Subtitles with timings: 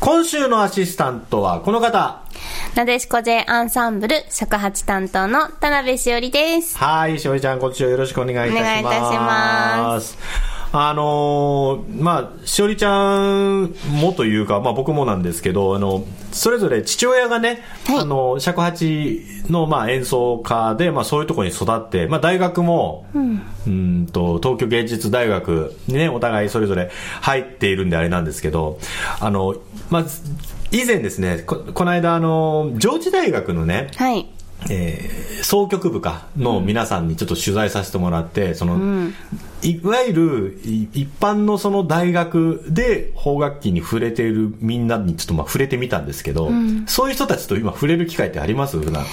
[0.00, 2.22] 今週のアシスタントはこの方。
[2.76, 6.78] なでしこ J アンサンブル尺八担当の田辺しおりです。
[6.78, 8.60] はい、しおりちゃん、こっちをよろしくお願いいたします。
[8.60, 10.57] お願いいたします。
[10.72, 23.18] あのーまあ、しおりちゃんもというか、まあ僕もなんですけど、あの、それぞれ父親がね、はいあの、尺八の、まあ演奏家で、まあそういうところに育って、まあ大学も、う
[23.70, 26.90] ん、んと、東京芸術大学にね、お互いそれぞれ
[27.22, 28.78] 入っているんであれなんですけど、
[29.20, 29.56] あの、
[29.90, 30.04] まあ、
[30.70, 34.28] 以前ですね、ここの間、あの、上智大学のね、はい。
[34.70, 39.08] えー総局部かの皆さんにちょっと取材させてもらって、その、
[39.62, 46.50] いわゆるい一般のその大学で邦楽器に触れているみんなにちょっとまあ触れてみたんですけど、
[46.86, 48.78] そういう人たちと今触れる機会ってあります？
[48.78, 49.06] 普段。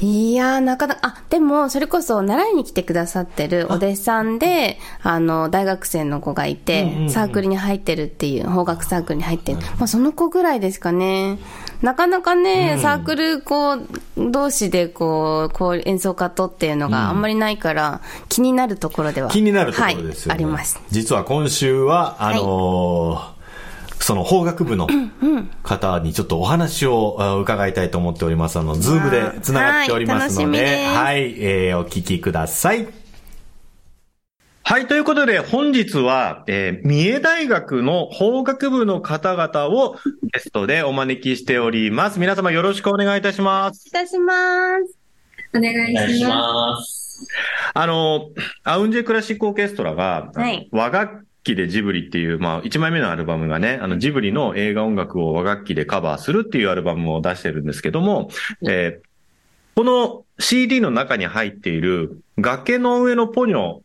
[0.00, 9.58] いやー、なかなか、あ、でも、それこそ、習いに来てくださってるお弟子さんで、あの、大学生の子がいて、サークルに入ってるっていう、邦楽サークルに入ってる。
[9.78, 11.38] まあ、その子ぐらいですかね。
[11.82, 19.30] なかなかね、サークル、こう、同士で、こう、こう、演奏家とっていうのがあんまりないから、気になるところでは。
[19.30, 20.34] 気になるところですよね。
[20.34, 20.80] はい、あります。
[20.90, 23.42] 実は今週は、あのー
[24.02, 24.88] その邦楽部の
[25.62, 28.58] 方にちょっとお話をあ伺いたいと思っております。
[28.58, 33.01] あの、ズームで繋がっておりますので、はいはい、えーお聞きください。
[34.64, 39.96] はい、ということで本日は、えー三重大学の法学部の方々を
[40.32, 42.20] ゲストでお招きしております。
[42.20, 43.88] 皆様よろしくお願いいたします。
[43.88, 44.34] いたしま
[44.86, 44.98] す。
[45.54, 47.28] お願いします。
[47.74, 48.30] あの、
[48.62, 58.30] アウンジェクラシックオーケストラが、はい和楽器でジブリっていう、まあ、1枚目のアルバムがね、あの、ジブリの映画音楽を和楽器でカバーするっていうアルバムを出してるんですけども、
[58.68, 59.12] えー
[59.74, 63.78] この CD の中に入っている崖の上のポニョ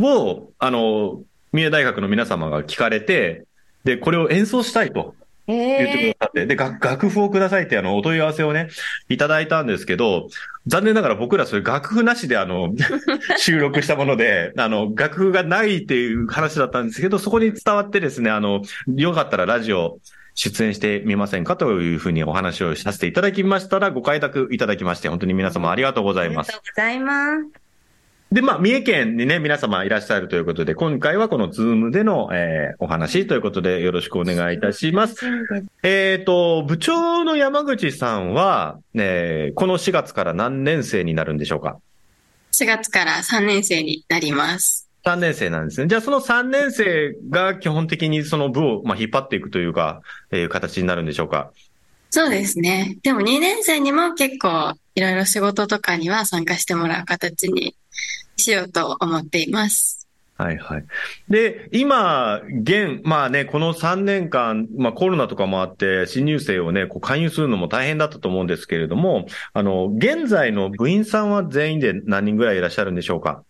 [0.00, 1.22] を、あの、
[1.52, 3.44] 三重大学の皆様が聞かれて、
[3.84, 5.14] で、これを演奏したいと
[5.46, 8.68] 言ってくえださって、で、楽楽譜をくださいってあの、お問い合わせをね、
[9.08, 10.28] いただいたんですけど、
[10.66, 12.74] 残念ながら僕らそれ楽譜なしであの、
[13.38, 18.62] 収録したもので、あの、楽譜がないっていう話だったんですけど、そこに伝わってですね、あの、
[18.94, 19.98] よかったらラジオ
[20.34, 26.70] 出演してみませんかというふうにお話をさせていただきましたら、ご快諾いただきまして、本当に皆様ありがとうござー、いますありがと。
[26.70, 27.67] うございます。
[28.30, 35.16] で、まあ、三重県にね、皆様いらっしゃるということで、今回はこのズームでの、えーお話ということでよろしくお願いいたします。
[35.82, 41.78] えっ、と、部長の山口さんは、えーこの4月から何年生になるんでしょうか？
[42.52, 42.64] す。
[42.64, 44.86] 4月から3年生になります。
[45.06, 45.86] 3年生なんですね。
[45.86, 51.50] じゃあその3年生が基本的にその部を、まあ、引っ張っていくというか、えー形になるんでしょうか？
[52.10, 52.96] そうですね。
[53.02, 57.76] でも2年生にも結構いろいろ仕事とかには参加してもらう形に
[58.36, 60.08] しようと思っています。
[60.38, 60.84] はいはい。
[61.28, 73.42] で、今、現、まあね、この3年間、まあコロナとかもあって、新入生をね、こう勧誘するのも大変だったと思うんですけれども、あの、現在の部員さんは全員で何人ぐらいいらっしゃるんでしょうか？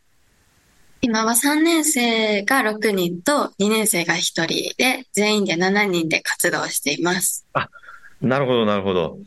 [1.03, 4.47] 今は3年生が6人と2年生が1人
[4.79, 7.47] で全員で7人で活動しています。
[8.21, 9.19] なるほど、なるほど。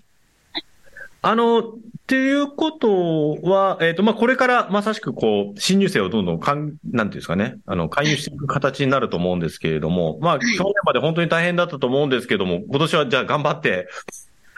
[1.23, 1.63] あの、っ
[2.07, 13.87] ていうことは、えっ、と、まあ、これからまさしくこう、新入生をどんどんかん、なんていうんですかね、あの、勧誘していく形になると思うんですけれども、まあ、去年まで本当に大変だったと思うんですけども、今年はじゃあ頑張って、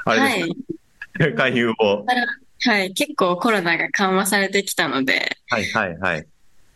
[0.06, 1.34] あれはですい。
[1.36, 1.74] か、勧誘を。
[2.66, 2.94] はい。
[2.94, 6.26] 結構コロナが緩和されてきたので、はい、はい、はい。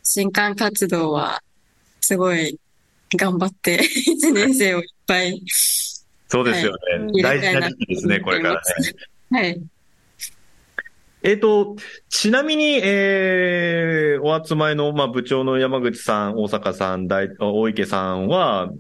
[0.04, 1.42] 新刊活動は
[2.02, 2.60] すごい
[3.16, 5.42] 頑張って 1年生をいっぱい、
[6.30, 7.22] そうですよね。
[7.22, 8.62] 大事な時期ですね、これからね。
[9.32, 9.62] はい。
[11.24, 11.76] えっ、と、
[12.10, 18.72] ちなみに、えー、お集まりの、まあ、部長の山口さん、大阪さん、大大池さんは、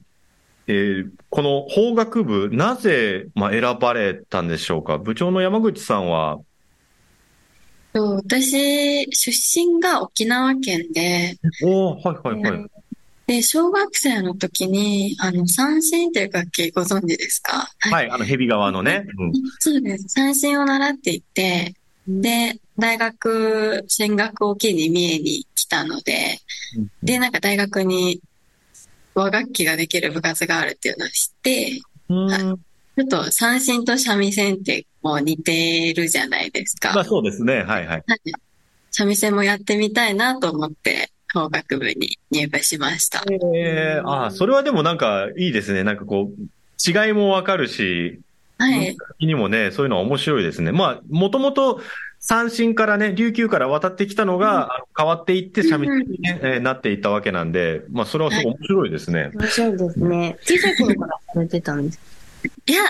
[0.67, 4.97] えーこの法学部、なぜ、まあ、選ばれたんでしょうか？
[4.97, 6.39] 部長の山口さんは、
[7.93, 12.65] と私、出身が沖縄県で、おーはいはいはい。
[13.27, 17.69] で、小学生の時に、あの、三線という楽器ご存知ですか？
[17.79, 19.05] はい、あの、蛇川のね。
[19.19, 20.05] うんそうです。
[20.07, 21.75] 三線を習っていて、
[22.07, 26.39] で、大学進学を機に三重に来たので、
[27.03, 28.21] で、なんか大学に
[29.13, 32.59] 和楽器ができる部活があるっていうのを知って、うん
[32.95, 36.93] ちょっと三振と三味線ってもう似てるじゃないですか。
[36.95, 37.57] まあそうですね。
[37.61, 37.87] はいはい。
[37.87, 38.03] はい
[38.89, 43.23] 三味線もやってみたいなと思って、法学部に入部しました。
[43.53, 45.83] ええああ、それはでもなんかいいですね。
[45.83, 46.49] なんかこう、
[46.89, 48.19] 違いもわかるし、
[48.57, 48.97] はい。
[49.19, 50.71] にもね、そういうのは面白いですね。
[50.71, 51.81] まあ、もともと
[52.19, 59.31] 三振からね、琉球から渡ってきたのが、あの変わっていって三味線に、ねえーなっていったわけなんで、まあ、それはすごい面白いですね。
[59.33, 60.37] 面白いですね。
[60.41, 61.99] 小さい頃からされてたんです
[62.65, 62.81] いや、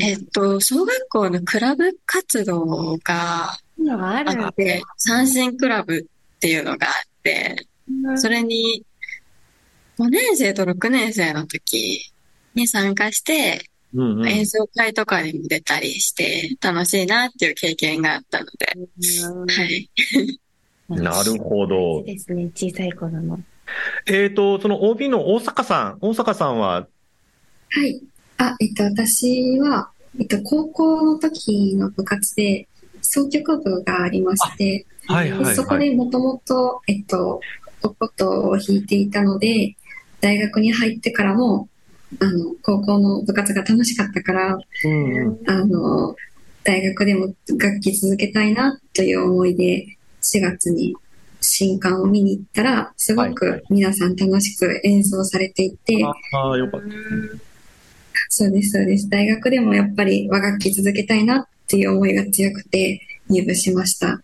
[0.00, 3.58] えっと、小学校のクラブ活動があ
[4.48, 6.90] って、三振クラブっていうのがあ
[8.16, 8.84] それに、
[9.98, 12.12] 5年生と6年生の時
[12.54, 14.28] に参加して、うんうん。
[14.28, 19.90] 演奏会とかにも出たりして、楽しいなっていう経験があったので、はい。
[20.88, 22.02] なるほど。
[22.04, 23.40] ですね、小さい頃の。
[24.06, 26.86] えっと、その OB の大阪さん、大阪さんは、
[27.70, 28.00] はい。
[28.36, 32.68] あ、えっと、私は、えっと、高校の時の部活で、
[33.00, 37.40] 奏曲部がありまして、はいでそこでもともと、えっと、
[37.82, 39.76] お琴を弾いていたので、
[40.20, 41.68] 大学に入ってからも、
[42.20, 45.50] あの、高校の部活が楽しかったから、うんうん。
[45.50, 46.16] あの、
[46.62, 49.86] 大学でも楽器続けたいなという思いで、
[50.22, 50.96] 4月に
[51.42, 56.02] 新刊を見に行ったら、すごはいはいく皆さん楽しく演奏されていて、
[56.32, 56.86] ああ、よかった。
[58.30, 59.08] そうです、そうです。
[59.10, 64.22] 大学でもやっぱり和楽器続けたいなっていう思いが強くて入部しました。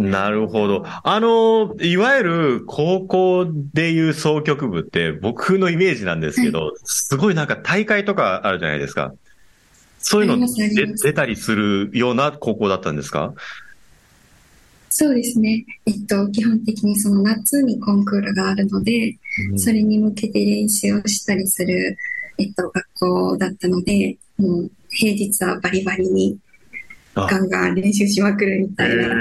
[0.00, 0.84] なるほど。
[0.86, 9.12] あの、いわゆる高校でいう総曲部って僕のイメージなんですけど、すごいなんか大会とかあるじゃないですか。
[9.98, 10.46] そういうの
[11.02, 13.34] 出たりするような高校だったんですか？
[14.88, 15.64] そうですね。
[15.86, 19.16] えっと、基本的にその夏にコンクールがあるので、
[19.56, 21.96] それに向けて練習をしたりする、
[22.38, 26.38] えっと、学校だったので、もう平日はバリバリに
[27.14, 29.14] あガンガン練習しまくるみたいな。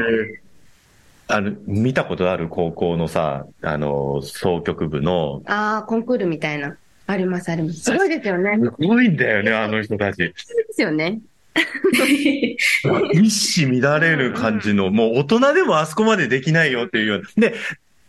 [1.31, 6.75] あの、見たことある高校のさ、あの、総曲部の、ああ、コンクールみたいな。
[7.05, 7.81] あります、あります。
[7.81, 8.57] すごいですよね。
[8.59, 10.17] すごいんだよね、あの人たち。
[10.17, 10.33] で
[10.71, 11.21] すよね。
[13.13, 17.49] 一糸乱れる感じの、もう大人でもあそこまでできないよっていうような。
[17.49, 17.55] で、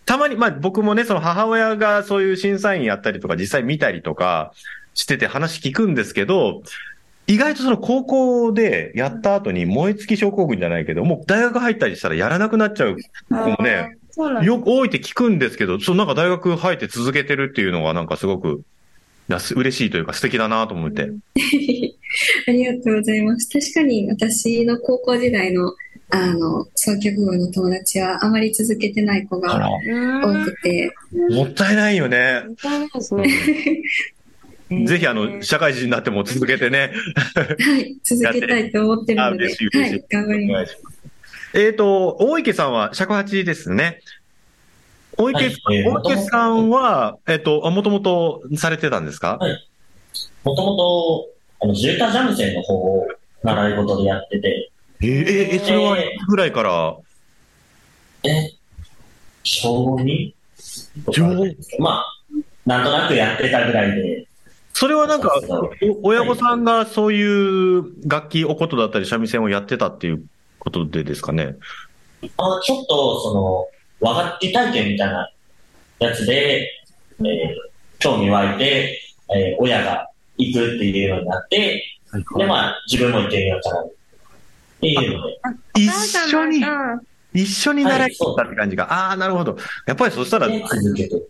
[0.07, 4.53] たまに、まあ僕もね、その母親がそういう審査員やったりとか、実際見たりとか
[4.95, 6.63] してて話聞くんですけど、
[7.27, 12.97] 意外とその高校でやった後に燃え尽き症候群じゃないけど、もう大学入ったりしたらやらなくなっちゃう
[13.29, 13.97] 子もね。
[14.43, 18.63] よく多いって聞くんですけど、そうなんか大学入って続けてるっていうのがなんかすごく、
[19.29, 21.03] 嬉しいというか素敵だなと思って。
[22.49, 23.49] ありがとうございます。
[23.49, 25.73] 確かに私の高校時代の、
[26.11, 29.71] あの、奏曲部の友達はあまり続けてない子が、
[30.25, 30.93] 多くて、
[31.31, 32.43] もったいないよね。
[32.45, 33.25] もったいないですね。
[34.87, 36.93] ぜひあの、社会人になっても続けてね。
[37.59, 40.53] はい、続けたいと思ってるあので、はい、頑張ります。
[40.53, 41.01] お願いします。
[41.55, 44.01] えっ、と、大池さんは尺八ですね。
[45.17, 45.55] 大池,、はい。
[45.77, 49.69] えー大池さんは、えっ、と、もともとされてたんですか、はい。
[50.45, 51.29] もともと、
[51.61, 53.09] あの、ジュータ三味線の方を
[53.43, 54.71] 習い事でやってて、
[55.03, 56.97] えー、えー、それはいつぐらいから、
[58.23, 58.53] え、
[59.43, 60.35] 小 2?
[61.13, 61.23] 小
[61.79, 62.23] まあ、
[62.67, 64.27] なんとなくやってたぐらいで、
[64.81, 65.39] それはなんか、
[66.03, 70.25] お親御さんがそういう楽器、お琴だったり三味線をやってたっていう
[70.59, 71.57] ことでですかね。
[72.39, 73.67] あちょっと、その、
[74.01, 75.31] 和楽器体験みたいな
[75.99, 76.67] やつで、
[77.19, 77.27] えー
[77.99, 79.03] 興味湧いて、
[79.37, 81.85] えー親が行くっていうようになって、
[82.39, 83.83] で、まあ、自分も行ってみようかな。
[83.83, 83.91] っ
[84.81, 85.41] ていうので、
[85.75, 86.99] 一緒に、あ
[87.35, 88.91] 一緒に習いに行ったって感じが。
[88.91, 89.59] ああ、なるほど。
[89.87, 91.23] やっぱりそしたら、で続けて。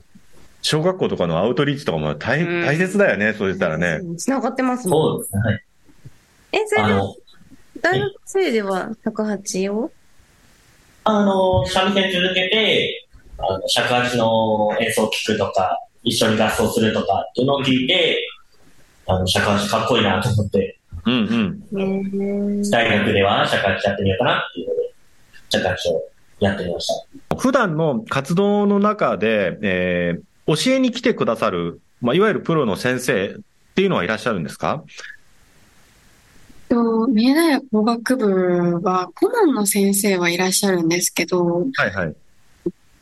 [0.63, 4.01] 小学校とかのアウトリーチとかも大うん大切だよね、そうしたらね。
[4.19, 5.19] つながってますもん。
[5.19, 5.43] そうですね。
[5.43, 5.65] はい。
[6.53, 7.15] え、それで、あの、
[7.81, 9.91] 大学生では108を？
[11.05, 13.07] あの、三味線続けて、
[13.39, 18.29] あの、尺八の演奏を聴くとか、一緒に合奏するとかっていうのを聞いて、
[19.07, 22.61] あの、尺八かっこいいなと思って、うんうん。
[22.61, 24.95] ね大学では尺八やってみようかなっていうので、
[25.49, 26.03] 尺八を
[26.41, 26.87] やってみまし
[27.31, 27.37] た。
[27.37, 33.35] 普段の活動の中で、えー教えに来てくださる、まあ、いわゆるプロの先生っ
[33.75, 34.85] ていうのはいらっしゃるんですか？
[36.69, 42.17] と、三重大学工学部は顧問の先生はいらっしゃるんですけど、はいはい。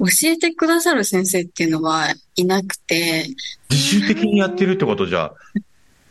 [0.01, 3.27] 教えてくださる先生っていうのはいなくて、
[3.69, 5.33] 自主的にやってるってことじゃ。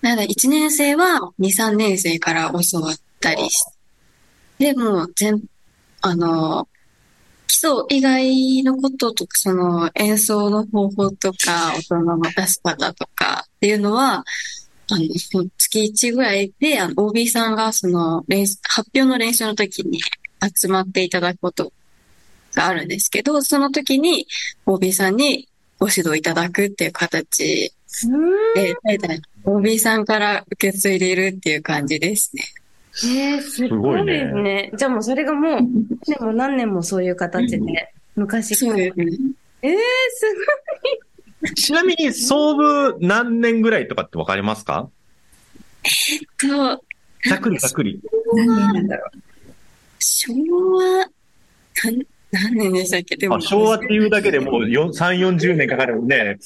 [0.01, 3.65] なので1年生は2、3年生から教わったりし
[4.59, 5.41] て、で、もう全、
[6.01, 6.67] あの、
[7.47, 14.25] 基礎以外のこととか、その演奏の方法とか、音の出し方とかっていうのは、
[14.89, 15.05] あの、
[15.57, 19.99] 月1ぐらいで、あの、OB さんがその練習、発表の練習の時に
[20.55, 21.73] 集まっていただくこと
[22.53, 24.27] があるんですけど、その時に
[24.65, 25.47] OB さんに
[25.79, 27.71] ご指導いただくっていう形
[28.55, 32.43] で、大体 OB さんから受け継いでいるっていう感じですね。
[33.05, 34.71] えー、すごいですね。
[34.75, 35.59] じゃあもうそれがもう、
[36.07, 38.71] でも何年もそういう形で、昔から。
[38.71, 39.05] そうですね。
[39.61, 39.73] えー、
[41.53, 44.89] すちなみに、総部何年ぐらいとかってわかりますか？
[46.39, 46.81] と、
[47.29, 48.01] ざっくりざっくり。
[48.33, 49.19] 何年なんだろう。
[49.99, 51.07] 昭和、
[52.31, 53.15] 何年でしたっけ？
[53.15, 56.37] でもあ、昭和っていうだけでもうよ3、40年かかるね。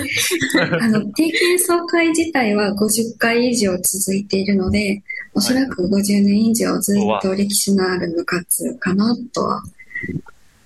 [0.80, 5.02] あの、定期演奏会自体は50回以上続いているので、
[5.34, 9.62] おそらく50年以上ずっと歴史のある部活かなとは。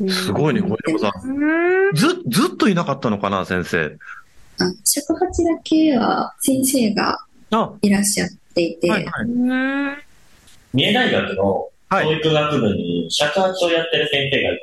[0.08, 1.08] すごいね、これでもさ。
[1.08, 1.94] ん。
[1.94, 3.96] ず、ずっといなかったのかな、先生。
[4.58, 7.18] あ尺八だけは先生が
[7.50, 9.26] あ、いらっしゃっていて、はいはい。
[10.72, 14.62] 三重大学のはい教育学部に尺八をやってる先生がいて、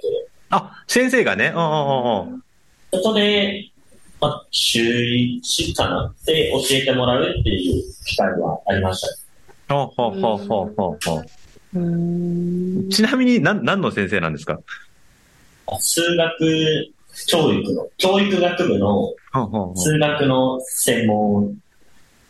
[0.49, 1.53] あ、先生がね。
[1.55, 2.43] うんうんうんうん。
[2.91, 3.71] そこで、
[4.19, 6.13] まあ、週1かな？
[6.25, 9.22] で教えてもらうっていう機会はありました。
[9.73, 11.21] ほうほうほうほうほうほ
[12.87, 12.89] う。
[12.89, 14.59] ちなみに、なん、何の先生なんですか？
[15.79, 16.93] 数学
[17.27, 21.55] 教育の、教育学部のほうほうほう数学の専門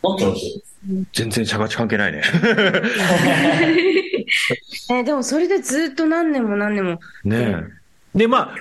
[0.02, 0.74] の教授です。
[1.14, 2.22] 全然尺八関係ないね。
[4.90, 6.98] えーでもそれでずっと何年も何年も。
[7.24, 7.83] ねえ。
[8.14, 8.56] で、まあ、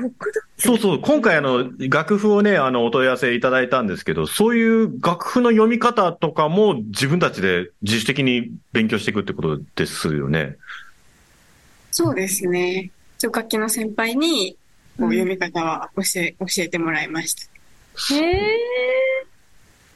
[0.57, 10.57] そうそう、今回あの、楽譜をね、あの、お問い合わせいただいたんですけど、そういう楽譜の読み方とかも自分たちで自主的に勉強していくってことですよね。
[11.91, 12.89] そうですね。
[13.19, 14.57] ちょ楽器の先輩に、
[14.97, 18.15] こう読み方は教え、教えてもらいました。
[18.15, 18.57] へえ。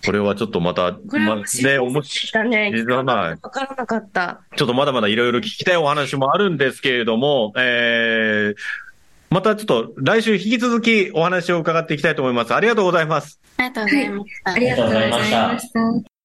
[0.06, 2.50] これはちょっとまた、これはま面白いね、面白い。
[2.50, 3.38] だね。
[3.42, 4.42] わからなかった。
[4.56, 8.56] ちょっとまだまだいろいろ聞きたいお話もあるんですけれども、えー、
[9.30, 12.56] またちょっと来週引き続きお話を伺っていきたいと思います。
[12.56, 13.40] ありがとうございます。
[13.58, 14.52] ありがとうございました。
[14.54, 15.72] ありがとうございまし
[16.04, 16.17] た。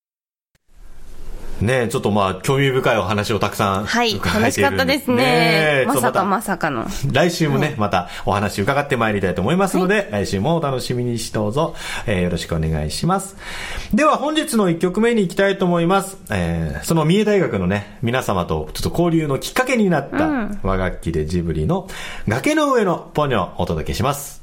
[1.62, 4.16] ねえ、ちょっとまあ、興味深いお話をたくさんはい。
[4.16, 5.82] 伺え楽してかったですね。
[5.82, 6.86] えまさかまさかの。
[7.12, 11.74] 来週もね、またお話伺ってまいりたいと思いますので、来週もお楽しみにしどうぞ、
[12.06, 13.36] えーよろしくお願いします。
[13.94, 16.18] では本日の1曲目に行きたいと思います。
[16.30, 21.88] えーその三重大学のね、皆様とちょっと交流のきっかけになったうん和楽器でジブリの
[22.26, 24.42] 崖の上のポニョをお届けします。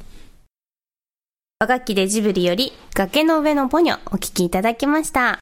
[1.59, 5.39] 和楽器でジブリより崖の上のポニョお聴きいただきました。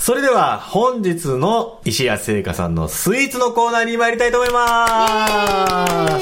[0.00, 6.18] それでは本日の石谷製菓さんのスイーツのコーナーに参りたいと思いま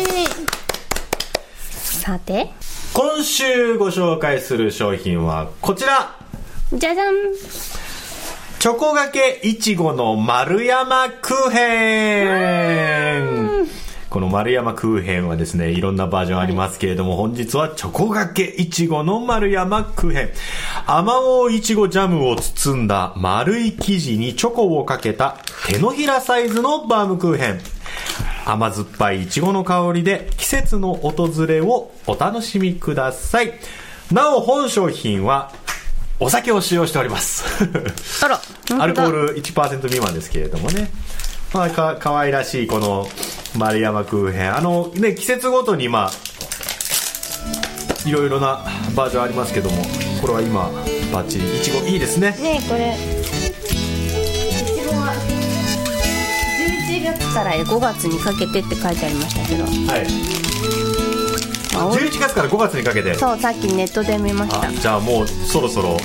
[1.62, 2.00] す。
[2.00, 2.50] さて、
[2.92, 6.16] 今週ご紹介する商品はこちら。
[6.72, 7.14] じゃじゃん。
[8.58, 13.68] チョコがけいちごの丸山クーヘン
[14.10, 20.30] この丸山クーヘンはですね、いろんなバージョンありますけれども、本日はチョコがけいちごの丸山クーヘン。
[20.86, 25.36] 甘おういちごジャムを包んだ丸い生地にチョコをかけた
[25.66, 27.60] 手のひらサイズのバームクーヘン。
[28.46, 33.52] 甘酸っぱいいちごの香りで季節の訪れをお楽しみください。
[34.10, 35.52] なお、本商品は
[36.18, 37.44] お酒を使用しております。
[38.80, 39.34] アルコール。
[39.34, 40.90] ル1%未満ですけれどもね。
[41.52, 43.08] まあ、か、可愛らしいこの
[43.56, 44.56] 丸山クーヘン。
[44.56, 48.64] あの、ね、季節ごとにまあ、いろいろな
[48.94, 49.82] バージョンありますけども、
[50.20, 50.70] これは今、
[51.12, 51.58] バッチリ。
[51.58, 52.32] いちごいいですね。
[52.40, 52.96] ねえこれ、い
[54.64, 55.14] ちごは、
[56.90, 60.06] 11月から5月にかけてって書いてありましたけど、はい。
[61.76, 63.14] あおい11月から5月にかけて。
[63.14, 64.72] そう、さっきネットで見ましたあ。
[64.72, 65.96] じゃあもうそろそろ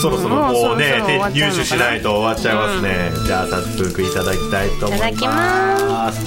[0.00, 1.02] そろそろもうね
[1.32, 5.10] 入手しないと終わっちゃいますね、じゃあ早速いただきたいと思います。
[5.10, 6.24] いただきます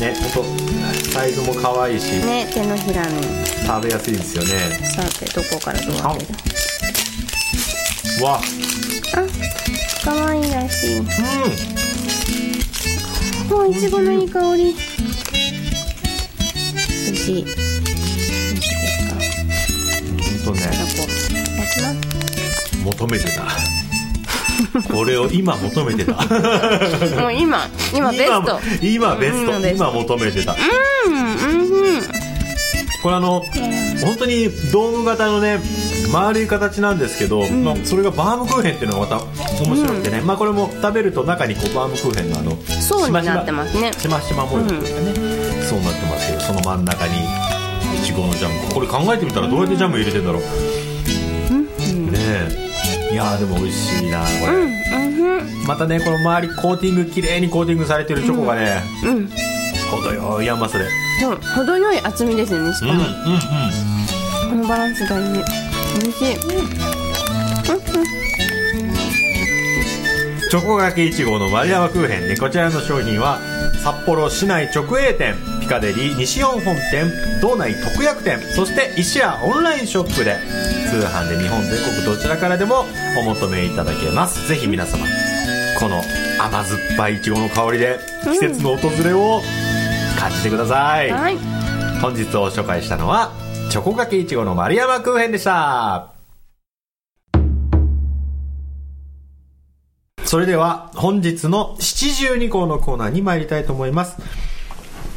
[0.00, 3.22] ね本当サイズも可愛いし、ね手のひらに。
[3.66, 4.48] 食べやすいですよね。
[4.82, 6.24] さて、どこからどう開け
[8.18, 8.24] る？
[8.24, 8.40] わ。
[9.14, 9.24] あ、
[10.04, 10.98] かわいいらしい。
[10.98, 11.04] うん。
[13.50, 14.74] もういちごのいい香り。
[17.04, 17.46] 美味しい。
[22.92, 23.46] 求めてた。
[24.92, 26.12] これを今求めてた。
[27.20, 28.60] もう今、今ベスト。
[28.82, 29.68] 今ベスト。
[29.68, 30.56] 今求めてた。
[31.06, 32.02] うん、うん、うん。
[33.02, 33.44] これあの
[34.04, 35.60] 本当にドーム型のね
[36.12, 39.24] 丸い形なんですけど、まあ、それがバームクーヘンっていうのがまた
[39.62, 43.92] 面白くてね、まあこれも食べると中にこうバームクーヘンのあの層になってますね。
[43.92, 47.14] しましま模様というかね、そうなってますけどその真ん中に
[48.00, 48.74] いちごのジャム。
[48.74, 50.42] これ考えてみたらどうやってジャム入れてんだろう
[53.18, 54.78] やーでも美味しいなこれ、うん
[55.66, 59.28] またねこの周りコーティング綺麗にコーティングされてるチョコがね、うんうん。
[59.90, 60.86] 程よい甘さで。
[61.20, 63.10] そう程よい厚みですよねしかも、うんうんうん。
[64.50, 65.44] このバランス大事
[66.00, 66.36] 美味しい。
[70.50, 73.38] チョコがけ1号の丸山クーヘンでこちらの商品は
[73.84, 80.36] 札幌市内直営店ピカデリー西四本店道内特約店そして石屋オンラインショップで
[80.88, 82.86] 通販で日本全国どちらからでも
[83.20, 84.48] お求めいただけます。
[84.48, 85.04] ぜひ皆様
[85.78, 86.02] この
[86.40, 89.42] 甘酸っぱいいちごの香りで季節の訪れを
[90.18, 91.36] 感じてください、はい。
[92.00, 93.32] 本日を紹介したのは
[93.70, 96.12] チョコがけいちごの丸山クーヘンでした。
[100.24, 104.16] それでは本日の七十二項のコーナーに参りたいと思います。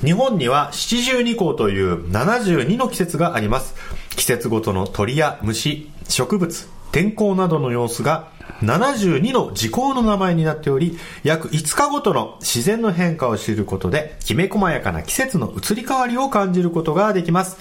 [0.03, 3.75] 日本には七十二項という72の季節があります
[4.15, 8.29] 季節ごとの鳥や虫植物天候などの様子が
[8.61, 17.57] 72の時効の名前になっており約5日ごとの自然の変化を知ることできめ細やかな季節の移り変わりを感じることができます。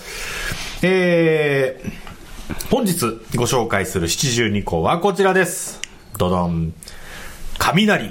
[0.83, 5.81] えー、本日ご紹介する七十二項はこちらです。
[6.19, 6.75] どどん
[7.59, 8.11] 雷。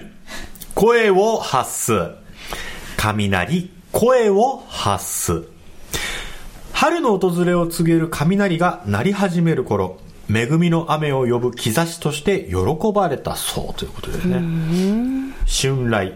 [0.73, 2.11] 声を発す。
[2.97, 3.71] 雷。
[3.91, 5.58] 声を発す。
[6.79, 9.97] 春の訪れを告げる雷が鳴り始める頃
[10.33, 14.39] 恵みの雨を呼ぶ兆しとして喜ばれたそうということですね。
[15.45, 16.13] 春雷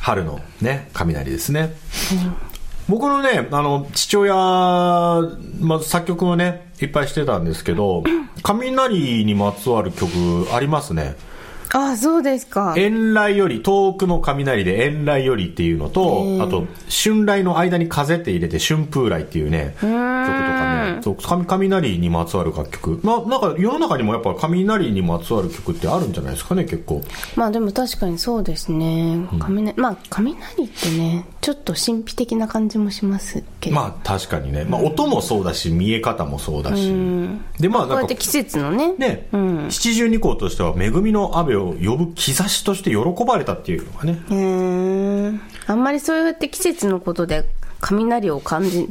[0.00, 1.74] 春のね雷ですね、
[2.88, 4.34] 僕のねあの父親、
[5.60, 8.02] まあ、作曲をねいっぱいしてたんですけど
[8.42, 10.08] 雷にまつわる曲
[10.54, 11.16] ありますね
[11.76, 12.74] あそうですか。
[12.76, 21.00] 遠雷より遠くの雷で遠雷よりっていうのと、あと春雷の間に風って入れて春風雷っていうね曲とかね。
[21.02, 23.00] そう雷雷にまつわる楽曲。
[23.02, 27.02] まあなんか世の中にもやっぱ雷にまつわる曲ってあるんじゃないですかね結構。
[27.34, 29.26] まあでも確かにそうですね。
[29.40, 36.92] 雷、まあ雷ってねちょっと神秘的な感じもしますけど、まあ確かにね、まあ、音もそうだし見え方もそうだし、
[37.58, 38.94] でまあなんかこうやって季節のね。
[38.94, 39.66] ね、うん。
[39.70, 44.18] 七十二項としては恵みの雨を呼ぶ兆しとして喜ばれたっていうのがね。
[44.30, 45.40] へー。
[45.66, 47.44] あんまりそうやって季節のことで
[47.80, 48.88] 雷を感じ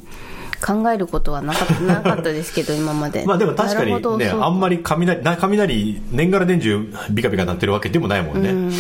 [0.66, 3.26] 考えることはなかったなかったですけど今まで。
[3.28, 8.74] まあでも確かにねあんまり雷な雷年がら年中ビカビカなってるわけでもないもんね、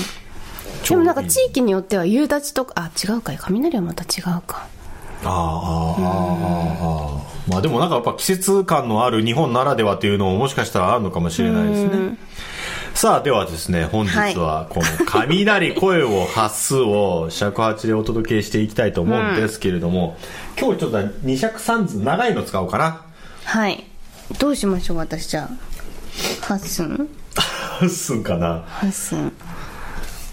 [0.88, 3.38] でもなんか地域によっては夕立とかあ違うかい。
[3.40, 4.68] 雷はまた違うか。
[5.26, 6.08] あああああ
[6.82, 12.18] ああまあでもなんかやっぱ季節感のある日本ならではっていうのももしかしたらあるのかもしれないですね。
[12.94, 20.18] さあではですね本日はこの「雷声を発す」を尺八でお届けしていきたいと思うんですけれども、
[20.60, 23.02] 今日ちょっと二尺三図長いの使おうかな。
[23.46, 23.84] はい。
[24.40, 26.46] どうしましょう私じゃあ。
[26.46, 27.10] ハッスン
[27.90, 28.64] すんかな。
[28.68, 29.34] ハッスン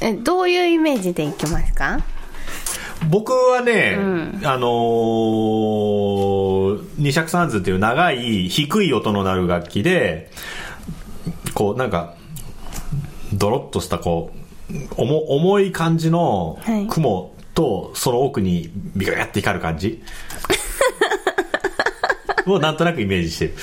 [0.02, 2.00] えどういうイメージでいきますか？
[3.08, 3.96] 僕はね、
[4.44, 10.30] あのー、二尺三図っていう長い低い音の鳴る楽器で
[11.54, 12.14] こうなんか
[13.32, 14.38] ドロッとしたこう
[14.96, 16.86] 重重い感じのはい。
[16.88, 20.02] 雲とその奥にビカビカって光る感じ。
[22.46, 23.54] をなんとなくイメージしてる。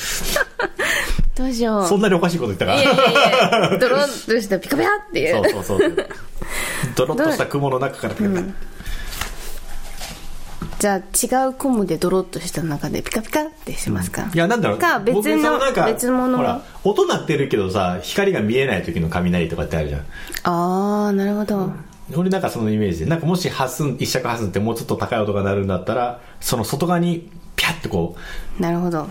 [1.36, 1.88] どうしよう。
[1.88, 2.76] そんなにおかしいこと言ったか。
[2.76, 3.14] いやいやい
[3.72, 5.36] やドロッとしたピカピカっていう。
[5.52, 5.96] そうそうそう。
[6.96, 8.42] ドロッとした雲の中からピカピカ、
[10.80, 14.78] じゃあ違うコムでドロッとした中でピカピカってしますか、いや、なんだろう。
[14.78, 20.02] か別のなんか別物ほら、音鳴ってるけどさ、光が見えない時の雷とかってあるじゃん。
[20.44, 21.72] ああなるほど。
[22.16, 28.16] 俺なんかそのイメージで、なんかもし発すん、一尺発すんってもうちょっと高い音が鳴るんだったら、その外側にピャッとこ
[28.60, 29.04] なるほど。
[29.04, 29.08] う、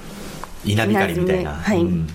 [0.65, 1.53] 稲光みたいな。
[1.53, 1.81] はい。
[1.81, 2.09] うん。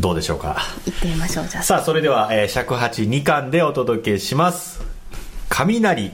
[0.00, 0.56] どうでしょうか。
[0.86, 1.62] 行ってみましょうじゃあ。
[1.62, 4.80] さあ、それでは、えー尺八2巻でお届けします。
[5.48, 6.12] 雷、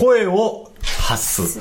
[0.00, 1.60] 声を発す。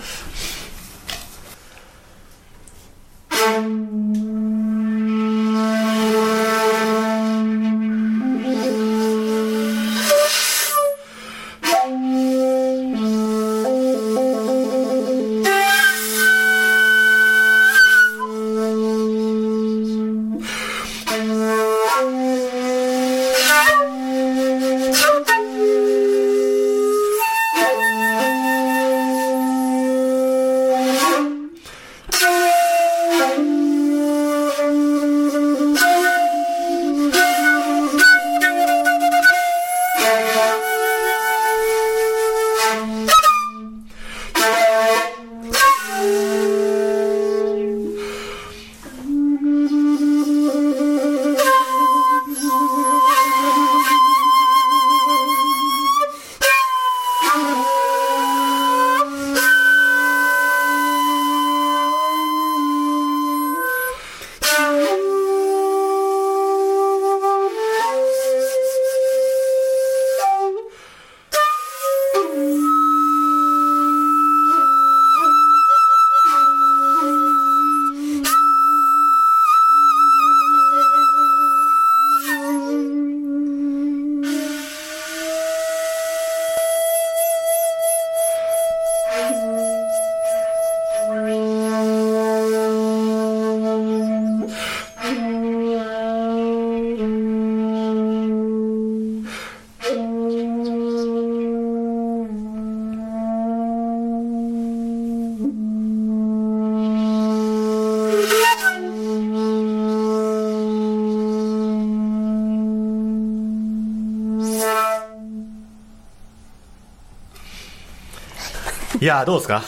[119.07, 119.61] やーどうですか？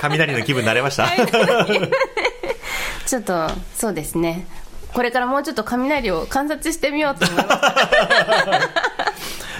[0.00, 1.06] 雷の気分になれました？
[3.06, 4.46] ちょっと、そうですね。
[4.92, 7.58] これからもうちょっと雷を観察してみようと思います。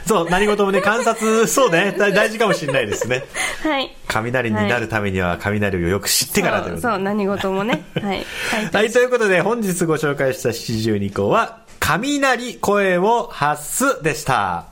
[0.09, 3.25] そう、何事もね、観察、そうね、大大事かもしれないですね。
[3.63, 3.95] はい。
[4.07, 7.85] 雷になるためには、雷をよく知ってからということでそう、そう何事もね。
[8.01, 8.25] はい。
[8.73, 13.65] はい、ということで、本日ご紹介した七十二項は、雷声を発
[13.97, 14.67] すでした。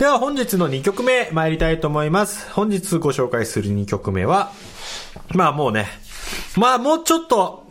[0.00, 2.50] では本日の2曲目参りたいと思います。
[2.52, 4.50] 本日ご紹介する2曲目は、
[5.34, 5.88] まあもうね、
[6.56, 7.66] まあもうちょっと、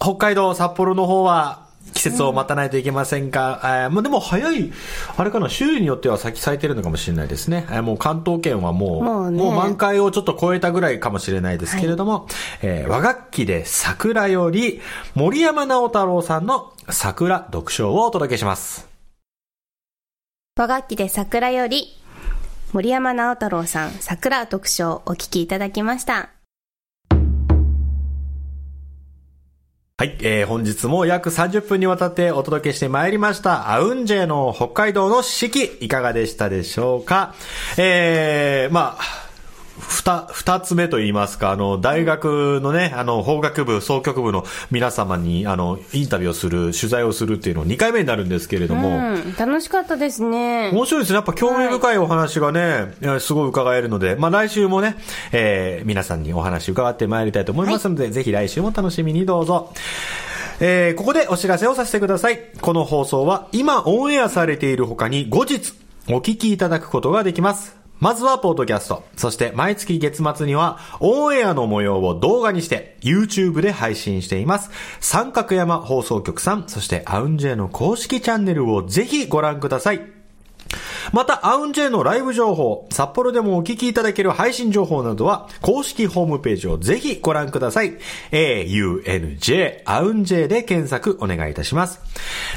[0.00, 4.72] 北海道、札幌の方は、季節を待たないといけませんが、えーもうでも早い、
[5.16, 7.64] あれかな、種類によっては先咲いてるのかもしれないですね。
[7.70, 12.26] えーもう関東圏はもう、もうねもう満開をちょっと超えたぐらいかもしれないですけれども、
[12.62, 14.80] えー和楽器で桜より、
[15.14, 18.89] 森山直太朗さんの桜読書をお届けします。
[20.56, 21.96] 和楽器で桜より、
[22.72, 26.30] 森山直太朗さん、桜特賞お聞きいただきました。
[29.96, 37.34] はい、えー、本日も約30分にわたってお届けしてまいりました、アウンジェの北海道の四季、いかがでしたでしょうか？
[37.78, 39.29] えー、まあ、
[39.80, 50.70] 二、二つ目と言いますか、あの、大学のね、あの、法学部、総局部の皆様に、あの、インタビューをする、取材をするっていうの2回目になるんですけれども、うん、楽しかったですね。
[50.72, 51.16] 面白いですね。
[51.16, 54.96] やっぱ興味深いお話がね、いやすごい伺えるので、まあ来週もね、
[55.32, 59.72] えー、皆さんにお話伺ってまいりたいと思いますので、ぜひ来週も楽しみにどうぞ。
[60.60, 62.38] えー、ここでお知らせをさせてください。
[62.60, 65.72] この放送は今オンエアされている他に後日
[66.08, 67.79] お聞きいただくことができます。
[68.00, 69.04] まずはポートキャスト。
[69.16, 74.70] そして毎月月末にはオンエアの模様を動画にして YouTube で配信しています。
[75.00, 80.19] 三角山放送局さん、そしてアウンジェの公式チャンネルをぜひご覧ください。
[81.12, 87.94] また、アウンジェイのライブ情報、札幌でもお聞きいただける配信情報などは、公式ホームページをぜひご覧ください。
[88.30, 92.00] AUNJ、アウンジェイで検索お願いいたします。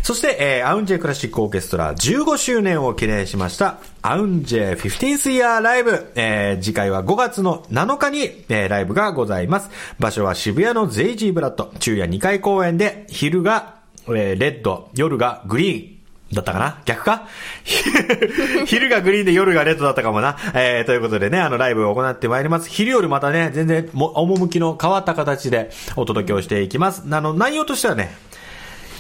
[0.04, 9.69] そして、えーアウンジェイクラシックオーケストラ15周年を記念しました、アウンジェイ 15th Year ライブ、えー次回は5月の7日に、えーライブがございます。
[9.99, 13.76] 場所は渋谷のゼイジーブラッド、昼夜2回公演で、昼が、
[14.08, 15.92] えーレッド、夜がグリーン、
[16.33, 16.81] だったかな？
[16.85, 17.27] 逆か？
[18.65, 20.37] 昼がグリーンで夜がレッドだったかもな。
[20.53, 22.69] えー、ということでね、あの、ライブを行ってまいります。
[22.69, 27.03] 昼よりまたね、全然も、趣の変わった形でお届けをしていきます。
[27.09, 28.15] あの、内容としてはね、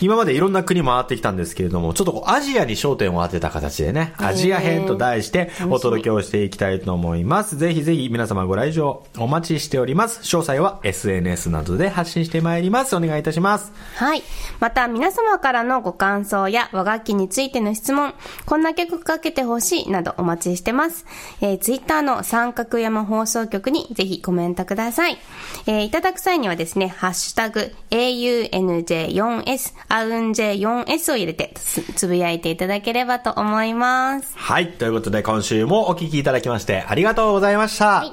[0.03, 7.57] 今までいろんな国回ってきたんですけれども、ちょっとこうアジアに焦点を当てた形でね、アジア編と題してお届けをしていきたいと思います。
[7.57, 10.19] ぜひぜひ皆様ご来場お待ちしております。
[10.21, 12.95] 詳細は SNS などで発信してまいります。
[12.97, 13.71] お願いいたします。
[13.95, 14.23] はい。
[14.59, 18.13] また、皆様からのご感想や和楽器についての質問、
[18.45, 21.05] こんな曲かけてほしいなどお待ちしてます。
[21.39, 25.17] えー、ツイッターの三角山放送局にぜひコメントください。
[25.65, 34.33] えーいただく際にはですね、ハッシュタグ、AUNJ4S、アウンジェ 4S を入れてつつぶやいていただければと思います。
[34.35, 34.71] はい。
[34.71, 38.03] ということで、今週もお聞きいただきまして、ありがとうございました。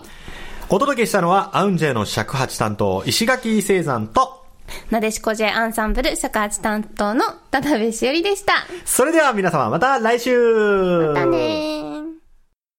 [0.69, 4.45] お届けしたのは、アウンジェの尺八担当、石垣聖山と、
[4.91, 8.67] なでしこ J アンサンブル尺八担当の田辺しおりでした。
[8.85, 12.00] それでは皆様また来週またねー。